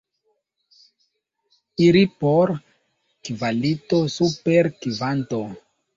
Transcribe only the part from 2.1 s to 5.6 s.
por kvalito super kvanto.